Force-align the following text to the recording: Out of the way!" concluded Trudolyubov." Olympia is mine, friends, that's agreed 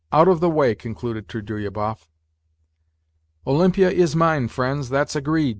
Out 0.11 0.27
of 0.27 0.39
the 0.39 0.49
way!" 0.49 0.73
concluded 0.75 1.27
Trudolyubov." 1.27 2.07
Olympia 3.45 3.91
is 3.91 4.15
mine, 4.15 4.47
friends, 4.47 4.89
that's 4.89 5.15
agreed 5.15 5.49